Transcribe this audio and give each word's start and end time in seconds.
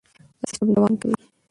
دا 0.39 0.45
سیستم 0.49 0.67
دوام 0.75 0.93
کوي. 1.01 1.17